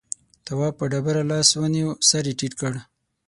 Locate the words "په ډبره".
0.79-1.23